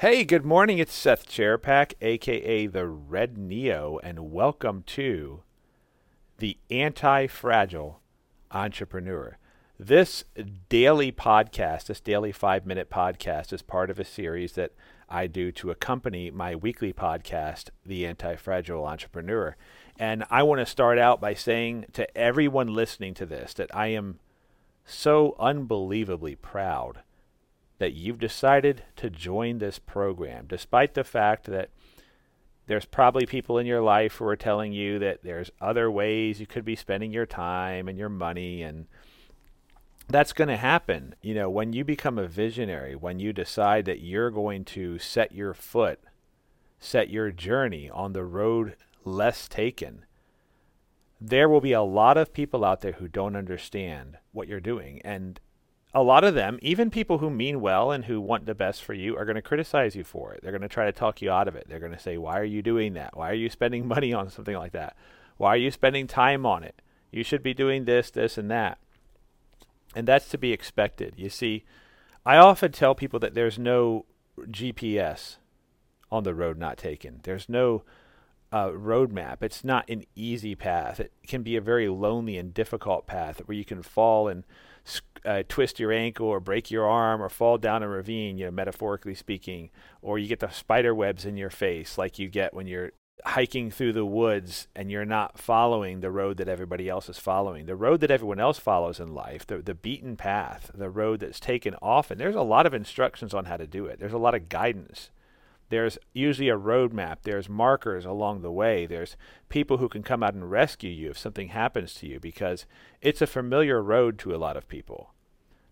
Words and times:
Hey, 0.00 0.24
good 0.24 0.44
morning. 0.44 0.76
It's 0.78 0.92
Seth 0.92 1.26
Czerepak, 1.26 1.94
aka 2.02 2.66
the 2.66 2.86
Red 2.86 3.38
Neo, 3.38 3.98
and 4.02 4.30
welcome 4.30 4.82
to 4.88 5.40
the 6.36 6.58
Anti 6.70 7.26
Fragile 7.28 8.02
Entrepreneur. 8.50 9.38
This 9.80 10.24
daily 10.68 11.12
podcast, 11.12 11.86
this 11.86 12.00
daily 12.02 12.30
five 12.30 12.66
minute 12.66 12.90
podcast, 12.90 13.54
is 13.54 13.62
part 13.62 13.88
of 13.88 13.98
a 13.98 14.04
series 14.04 14.52
that 14.52 14.72
I 15.08 15.26
do 15.26 15.50
to 15.52 15.70
accompany 15.70 16.30
my 16.30 16.54
weekly 16.54 16.92
podcast, 16.92 17.70
The 17.86 18.04
Anti 18.06 18.36
Fragile 18.36 18.84
Entrepreneur. 18.84 19.56
And 19.98 20.24
I 20.28 20.42
want 20.42 20.58
to 20.58 20.66
start 20.66 20.98
out 20.98 21.22
by 21.22 21.32
saying 21.32 21.86
to 21.94 22.14
everyone 22.14 22.74
listening 22.74 23.14
to 23.14 23.24
this 23.24 23.54
that 23.54 23.74
I 23.74 23.86
am 23.86 24.18
so 24.84 25.34
unbelievably 25.38 26.34
proud 26.34 27.00
that 27.78 27.92
you've 27.92 28.18
decided 28.18 28.82
to 28.96 29.10
join 29.10 29.58
this 29.58 29.78
program, 29.78 30.46
despite 30.48 30.94
the 30.94 31.04
fact 31.04 31.46
that 31.46 31.70
there's 32.66 32.84
probably 32.84 33.26
people 33.26 33.58
in 33.58 33.66
your 33.66 33.82
life 33.82 34.16
who 34.16 34.24
are 34.24 34.36
telling 34.36 34.72
you 34.72 34.98
that 34.98 35.22
there's 35.22 35.50
other 35.60 35.90
ways 35.90 36.40
you 36.40 36.46
could 36.46 36.64
be 36.64 36.76
spending 36.76 37.12
your 37.12 37.26
time 37.26 37.88
and 37.88 37.98
your 37.98 38.08
money 38.08 38.62
and 38.62 38.86
that's 40.08 40.32
going 40.32 40.48
to 40.48 40.56
happen. 40.56 41.14
You 41.20 41.34
know 41.34 41.50
when 41.50 41.72
you 41.72 41.84
become 41.84 42.18
a 42.18 42.26
visionary 42.26 42.96
when 42.96 43.20
you 43.20 43.32
decide 43.32 43.84
that 43.84 44.00
you're 44.00 44.30
going 44.30 44.64
to 44.66 44.98
set 44.98 45.32
your 45.32 45.54
foot 45.54 46.00
set 46.78 47.08
your 47.08 47.30
journey 47.30 47.88
on 47.88 48.12
the 48.12 48.24
road 48.24 48.76
less 49.04 49.46
taken 49.48 50.04
there 51.20 51.48
will 51.48 51.60
be 51.60 51.72
a 51.72 51.82
lot 51.82 52.16
of 52.16 52.32
people 52.32 52.64
out 52.64 52.80
there 52.80 52.92
who 52.92 53.08
don't 53.08 53.36
understand 53.36 54.18
what 54.32 54.48
you're 54.48 54.60
doing. 54.60 55.00
And 55.02 55.40
a 55.94 56.02
lot 56.02 56.24
of 56.24 56.34
them, 56.34 56.58
even 56.60 56.90
people 56.90 57.18
who 57.18 57.30
mean 57.30 57.60
well 57.60 57.90
and 57.90 58.04
who 58.04 58.20
want 58.20 58.46
the 58.46 58.54
best 58.54 58.82
for 58.84 58.92
you, 58.92 59.16
are 59.16 59.24
going 59.24 59.36
to 59.36 59.42
criticize 59.42 59.96
you 59.96 60.04
for 60.04 60.32
it. 60.32 60.40
They're 60.42 60.52
going 60.52 60.62
to 60.62 60.68
try 60.68 60.84
to 60.84 60.92
talk 60.92 61.22
you 61.22 61.30
out 61.30 61.48
of 61.48 61.56
it. 61.56 61.66
They're 61.68 61.80
going 61.80 61.92
to 61.92 61.98
say, 61.98 62.18
Why 62.18 62.38
are 62.38 62.44
you 62.44 62.62
doing 62.62 62.94
that? 62.94 63.16
Why 63.16 63.30
are 63.30 63.34
you 63.34 63.48
spending 63.48 63.86
money 63.88 64.12
on 64.12 64.30
something 64.30 64.56
like 64.56 64.72
that? 64.72 64.96
Why 65.36 65.50
are 65.50 65.58
you 65.58 65.70
spending 65.70 66.06
time 66.06 66.44
on 66.44 66.62
it? 66.64 66.82
You 67.10 67.22
should 67.22 67.42
be 67.42 67.54
doing 67.54 67.84
this, 67.84 68.10
this, 68.10 68.36
and 68.36 68.50
that. 68.50 68.78
And 69.94 70.06
that's 70.06 70.28
to 70.30 70.38
be 70.38 70.52
expected. 70.52 71.14
You 71.16 71.30
see, 71.30 71.64
I 72.24 72.36
often 72.36 72.72
tell 72.72 72.94
people 72.94 73.18
that 73.20 73.34
there's 73.34 73.58
no 73.58 74.04
GPS 74.38 75.36
on 76.10 76.24
the 76.24 76.34
road 76.34 76.58
not 76.58 76.76
taken. 76.76 77.20
There's 77.22 77.48
no 77.48 77.84
uh, 78.52 78.68
roadmap. 78.68 79.42
It's 79.42 79.64
not 79.64 79.88
an 79.88 80.04
easy 80.14 80.54
path. 80.54 81.00
It 81.00 81.12
can 81.26 81.42
be 81.42 81.56
a 81.56 81.60
very 81.60 81.88
lonely 81.88 82.36
and 82.36 82.52
difficult 82.52 83.06
path 83.06 83.40
where 83.46 83.56
you 83.56 83.64
can 83.64 83.82
fall 83.82 84.28
and 84.28 84.44
uh, 85.26 85.42
twist 85.48 85.80
your 85.80 85.92
ankle 85.92 86.26
or 86.26 86.40
break 86.40 86.70
your 86.70 86.88
arm 86.88 87.20
or 87.20 87.28
fall 87.28 87.58
down 87.58 87.82
a 87.82 87.88
ravine, 87.88 88.38
you 88.38 88.46
know, 88.46 88.50
metaphorically 88.50 89.14
speaking, 89.14 89.70
or 90.00 90.18
you 90.18 90.28
get 90.28 90.40
the 90.40 90.48
spider 90.48 90.94
webs 90.94 91.24
in 91.24 91.36
your 91.36 91.50
face 91.50 91.98
like 91.98 92.18
you 92.18 92.28
get 92.28 92.54
when 92.54 92.66
you're 92.66 92.92
hiking 93.24 93.70
through 93.70 93.92
the 93.92 94.04
woods 94.04 94.68
and 94.76 94.90
you're 94.90 95.04
not 95.04 95.38
following 95.38 96.00
the 96.00 96.10
road 96.10 96.36
that 96.36 96.48
everybody 96.48 96.88
else 96.88 97.08
is 97.08 97.18
following. 97.18 97.66
The 97.66 97.74
road 97.74 98.00
that 98.00 98.10
everyone 98.10 98.38
else 98.38 98.58
follows 98.58 99.00
in 99.00 99.14
life, 99.14 99.46
the, 99.46 99.58
the 99.58 99.74
beaten 99.74 100.16
path, 100.16 100.70
the 100.74 100.90
road 100.90 101.20
that's 101.20 101.40
taken 101.40 101.74
often, 101.82 102.18
there's 102.18 102.36
a 102.36 102.42
lot 102.42 102.66
of 102.66 102.74
instructions 102.74 103.34
on 103.34 103.46
how 103.46 103.56
to 103.56 103.66
do 103.66 103.86
it. 103.86 103.98
There's 103.98 104.12
a 104.12 104.18
lot 104.18 104.34
of 104.34 104.48
guidance. 104.48 105.10
There's 105.68 105.98
usually 106.12 106.48
a 106.48 106.58
roadmap. 106.58 107.18
There's 107.22 107.48
markers 107.48 108.04
along 108.04 108.42
the 108.42 108.52
way. 108.52 108.86
There's 108.86 109.16
people 109.48 109.78
who 109.78 109.88
can 109.88 110.04
come 110.04 110.22
out 110.22 110.34
and 110.34 110.48
rescue 110.48 110.90
you 110.90 111.10
if 111.10 111.18
something 111.18 111.48
happens 111.48 111.94
to 111.94 112.06
you 112.06 112.20
because 112.20 112.66
it's 113.00 113.22
a 113.22 113.26
familiar 113.26 113.82
road 113.82 114.18
to 114.20 114.34
a 114.34 114.38
lot 114.38 114.56
of 114.56 114.68
people. 114.68 115.10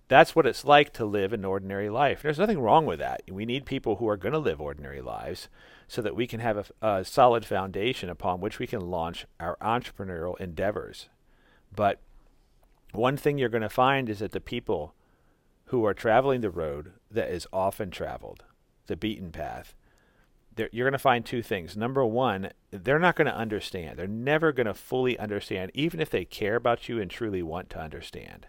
That's 0.09 0.37
what 0.37 0.47
it's 0.47 0.65
like 0.65 0.93
to 0.95 1.05
live 1.05 1.33
an 1.33 1.45
ordinary 1.45 1.89
life. 1.89 2.23
There's 2.23 2.39
nothing 2.39 2.61
wrong 2.61 2.85
with 2.85 2.99
that. 2.99 3.23
We 3.31 3.47
need 3.47 3.65
people 3.65 3.97
who 3.97 4.09
are 4.09 4.19
going 4.19 4.35
to 4.35 4.39
live 4.39 4.61
ordinary 4.61 5.01
lives 5.01 5.49
so 5.89 6.03
that 6.03 6.15
we 6.15 6.27
can 6.27 6.41
have 6.41 6.73
a, 6.83 6.87
a 6.87 7.05
solid 7.05 7.47
foundation 7.47 8.11
upon 8.11 8.41
which 8.41 8.59
we 8.59 8.67
can 8.67 8.81
launch 8.81 9.27
our 9.41 9.57
entrepreneurial 9.63 10.39
endeavors. 10.39 11.09
But 11.75 12.01
one 12.93 13.17
thing 13.17 13.39
you're 13.39 13.49
going 13.49 13.63
to 13.63 13.69
find 13.69 14.09
is 14.09 14.19
that 14.19 14.33
the 14.33 14.41
people 14.41 14.95
who 15.67 15.85
are 15.87 15.95
traveling 15.95 16.43
the 16.43 16.51
road 16.51 16.93
that 17.11 17.31
is 17.31 17.47
often 17.53 17.91
traveled, 17.91 18.45
the 18.87 18.97
beaten 18.97 19.33
path, 19.33 19.75
you're 20.57 20.85
going 20.85 20.93
to 20.93 20.99
find 20.99 21.25
two 21.25 21.43
things. 21.43 21.77
Number 21.77 22.05
one, 22.05 22.51
they're 22.71 22.99
not 22.99 23.17
going 23.17 23.27
to 23.27 23.35
understand. 23.35 23.99
They're 23.99 24.07
never 24.07 24.53
going 24.53 24.67
to 24.67 24.75
fully 24.75 25.19
understand, 25.19 25.73
even 25.75 25.99
if 25.99 26.11
they 26.11 26.25
care 26.25 26.57
about 26.57 26.89
you 26.89 27.01
and 27.01 27.11
truly 27.11 27.43
want 27.43 27.71
to 27.71 27.81
understand. 27.81 28.47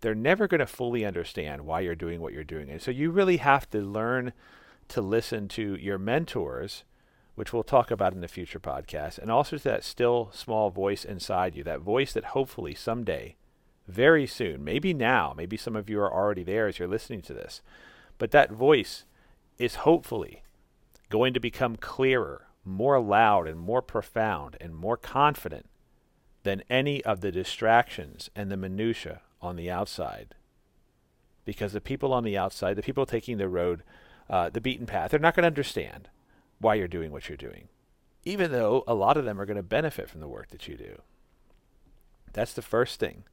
They're 0.00 0.14
never 0.14 0.46
going 0.46 0.60
to 0.60 0.66
fully 0.66 1.04
understand 1.04 1.62
why 1.62 1.80
you're 1.80 1.94
doing 1.94 2.20
what 2.20 2.32
you're 2.32 2.44
doing. 2.44 2.70
And 2.70 2.80
so 2.80 2.90
you 2.90 3.10
really 3.10 3.38
have 3.38 3.68
to 3.70 3.80
learn 3.80 4.32
to 4.88 5.00
listen 5.00 5.48
to 5.48 5.76
your 5.76 5.98
mentors, 5.98 6.84
which 7.34 7.52
we'll 7.52 7.64
talk 7.64 7.90
about 7.90 8.12
in 8.12 8.20
the 8.20 8.28
future 8.28 8.60
podcast, 8.60 9.18
and 9.18 9.30
also 9.30 9.56
to 9.56 9.64
that 9.64 9.84
still 9.84 10.30
small 10.32 10.70
voice 10.70 11.04
inside 11.04 11.56
you, 11.56 11.64
that 11.64 11.80
voice 11.80 12.12
that 12.12 12.26
hopefully 12.26 12.74
someday, 12.74 13.36
very 13.88 14.26
soon, 14.26 14.64
maybe 14.64 14.92
now, 14.92 15.32
maybe 15.36 15.56
some 15.56 15.76
of 15.76 15.88
you 15.88 16.00
are 16.00 16.12
already 16.12 16.42
there 16.42 16.66
as 16.66 16.78
you're 16.78 16.88
listening 16.88 17.22
to 17.22 17.32
this, 17.32 17.62
but 18.18 18.30
that 18.32 18.50
voice 18.50 19.04
is 19.58 19.76
hopefully 19.76 20.42
going 21.08 21.32
to 21.34 21.40
become 21.40 21.76
clearer, 21.76 22.46
more 22.64 23.00
loud, 23.00 23.46
and 23.46 23.58
more 23.60 23.82
profound, 23.82 24.56
and 24.60 24.74
more 24.74 24.96
confident 24.96 25.66
than 26.42 26.62
any 26.68 27.04
of 27.04 27.20
the 27.20 27.32
distractions 27.32 28.30
and 28.34 28.50
the 28.50 28.56
minutiae 28.56 29.20
on 29.46 29.56
the 29.56 29.70
outside. 29.70 30.34
Because 31.44 31.72
the 31.72 31.80
people 31.80 32.12
on 32.12 32.24
the 32.24 32.36
outside, 32.36 32.74
the 32.74 32.82
people 32.82 33.06
taking 33.06 33.38
the 33.38 33.48
road, 33.48 33.82
uh, 34.28 34.50
the 34.50 34.60
beaten 34.60 34.86
path, 34.86 35.10
they're 35.10 35.20
not 35.20 35.34
going 35.34 35.44
to 35.44 35.48
understand 35.48 36.08
why 36.58 36.74
you're 36.74 36.88
doing 36.88 37.12
what 37.12 37.28
you're 37.28 37.36
doing, 37.36 37.68
even 38.24 38.50
though 38.50 38.82
a 38.86 38.94
lot 38.94 39.16
of 39.16 39.24
them 39.24 39.40
are 39.40 39.46
going 39.46 39.56
to 39.56 39.62
benefit 39.62 40.10
from 40.10 40.20
the 40.20 40.28
work 40.28 40.48
that 40.50 40.66
you 40.66 40.76
do. 40.76 41.00
That's 42.32 42.52
the 42.52 42.62
first 42.62 42.98
thing. 42.98 43.24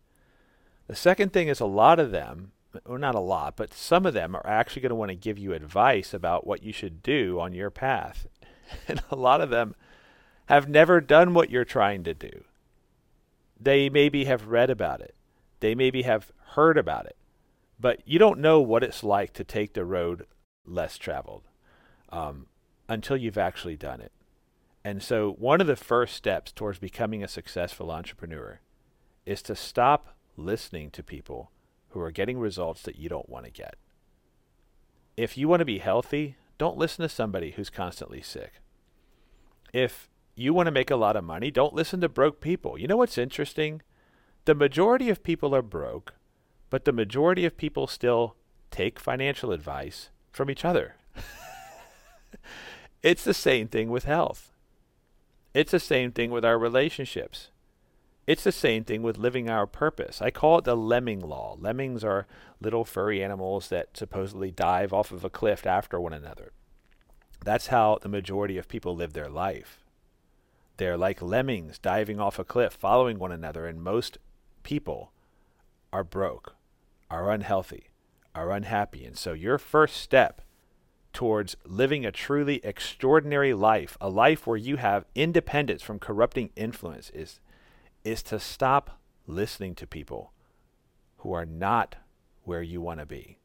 The 0.88 0.96
second 0.96 1.34
thing 1.34 1.48
is 1.48 1.60
a 1.60 1.66
lot 1.66 2.00
of 2.00 2.12
them 2.12 2.52
well, 2.86 2.98
not 2.98 3.16
a 3.16 3.20
lot, 3.20 3.56
but 3.56 3.74
some 3.74 4.06
of 4.06 4.14
them 4.14 4.36
are 4.36 4.48
actually 4.48 4.82
going 4.82 4.90
to 4.90 4.96
want 4.96 5.10
to 5.10 5.16
give 5.16 5.38
you 5.38 5.54
advice 5.54 6.14
about 6.14 6.48
what 6.48 6.64
you 6.64 6.72
should 6.72 7.04
do 7.04 7.40
on 7.40 7.54
your 7.54 7.70
path. 7.70 8.28
And 8.88 9.04
a 9.12 9.16
lot 9.16 9.40
of 9.40 9.52
them 9.52 9.76
have 10.48 10.68
never 10.68 11.00
done 11.00 11.36
what 11.36 11.52
you're 11.52 11.66
trying 11.66 12.04
to 12.06 12.14
do. 12.16 12.44
They 13.60 13.88
maybe 13.88 14.26
have 14.26 14.48
read 14.48 14.72
about 14.72 15.00
it, 15.00 15.14
they 15.64 15.74
maybe 15.74 16.02
have 16.02 16.30
heard 16.56 16.78
about 16.78 17.06
it, 17.06 17.16
but 17.80 18.02
you 18.06 18.20
don't 18.20 18.42
know 18.42 18.60
what 18.60 18.84
it's 18.84 19.02
like 19.02 19.32
to 19.32 19.46
take 19.46 19.74
the 19.74 19.86
road 19.86 20.26
less 20.66 20.98
traveled 20.98 21.44
um, 22.10 22.48
until 22.90 23.16
you've 23.16 23.38
actually 23.38 23.78
done 23.78 24.02
it. 24.02 24.12
And 24.84 25.02
so, 25.02 25.32
one 25.40 25.62
of 25.62 25.68
the 25.68 25.78
first 25.78 26.16
steps 26.16 26.52
towards 26.52 26.80
becoming 26.80 27.24
a 27.24 27.30
successful 27.30 27.92
entrepreneur 27.92 28.60
is 29.26 29.42
to 29.44 29.56
stop 29.56 30.18
listening 30.36 30.92
to 30.92 31.02
people 31.02 31.50
who 31.92 32.02
are 32.02 32.12
getting 32.12 32.40
results 32.40 32.82
that 32.82 33.00
you 33.00 33.08
don't 33.08 33.30
want 33.30 33.46
to 33.46 33.52
get. 33.52 33.76
If 35.16 35.38
you 35.38 35.48
want 35.48 35.62
to 35.62 35.66
be 35.66 35.80
healthy, 35.80 36.36
don't 36.58 36.78
listen 36.78 37.04
to 37.04 37.10
somebody 37.10 37.52
who's 37.52 37.70
constantly 37.70 38.22
sick. 38.22 38.56
If 39.72 40.10
you 40.36 40.54
want 40.54 40.68
to 40.68 40.72
make 40.72 40.92
a 40.92 40.98
lot 40.98 41.16
of 41.16 41.24
money, 41.24 41.52
don't 41.52 41.74
listen 41.74 42.02
to 42.02 42.10
broke 42.10 42.42
people. 42.42 42.78
You 42.78 42.88
know 42.88 42.98
what's 42.98 43.18
interesting? 43.18 43.82
The 44.46 44.56
majority 44.56 45.10
of 45.10 45.24
people 45.24 45.56
are 45.56 45.62
broke, 45.62 46.16
but 46.70 46.84
the 46.84 46.92
majority 46.92 47.46
of 47.46 47.56
people 47.56 47.88
still 47.88 48.36
take 48.72 49.00
financial 49.00 49.54
advice 49.54 50.10
from 50.32 50.50
each 50.50 50.66
other. 50.66 50.96
it's 53.04 53.24
the 53.24 53.34
same 53.34 53.70
thing 53.70 53.90
with 53.90 54.04
health. 54.04 54.52
It's 55.54 55.72
the 55.72 55.80
same 55.80 56.12
thing 56.12 56.30
with 56.30 56.44
our 56.44 56.60
relationships. 56.60 57.52
It's 58.28 58.44
the 58.44 58.52
same 58.52 58.84
thing 58.84 59.02
with 59.02 59.18
living 59.18 59.50
our 59.50 59.66
purpose. 59.66 60.22
I 60.22 60.30
call 60.30 60.58
it 60.58 60.66
the 60.66 60.76
lemming 60.76 61.22
law. 61.22 61.56
Lemmings 61.60 62.04
are 62.04 62.28
little 62.60 62.84
furry 62.84 63.24
animals 63.24 63.70
that 63.70 63.96
supposedly 63.96 64.52
dive 64.52 64.92
off 64.92 65.12
of 65.12 65.24
a 65.24 65.30
cliff 65.30 65.66
after 65.66 66.02
one 66.02 66.14
another. 66.14 66.52
That's 67.46 67.68
how 67.68 68.00
the 68.02 68.10
majority 68.10 68.58
of 68.58 68.68
people 68.68 68.96
live 68.96 69.14
their 69.14 69.30
life. 69.30 69.84
They're 70.78 70.98
like 70.98 71.22
lemmings 71.22 71.78
diving 71.78 72.20
off 72.20 72.40
a 72.40 72.44
cliff, 72.44 72.74
following 72.74 73.20
one 73.20 73.32
another, 73.32 73.68
and 73.68 73.82
most 73.82 74.18
people 74.64 75.12
are 75.92 76.04
broke, 76.04 76.56
are 77.10 77.32
unhealthy, 77.32 77.90
are 78.34 78.52
unhappy. 78.52 79.06
And 79.06 79.18
so 79.18 79.34
your 79.34 79.58
first 79.58 79.98
step 79.98 80.42
towards 81.14 81.56
living 81.66 82.06
a 82.06 82.12
truly 82.12 82.60
extraordinary 82.64 83.54
life, 83.54 83.98
a 84.02 84.10
life 84.10 84.48
where 84.48 84.58
you 84.58 84.78
have 84.78 85.06
independence 85.14 85.84
from 85.84 86.00
corrupting 86.00 86.50
influence, 86.56 87.12
is 87.12 87.40
is 88.04 88.22
to 88.24 88.40
stop 88.40 89.00
listening 89.28 89.74
to 89.76 89.88
people 89.88 90.34
who 91.18 91.32
are 91.32 91.46
not 91.46 91.96
where 92.44 92.62
you 92.62 92.82
want 92.82 93.00
to 93.00 93.06
be. 93.06 93.38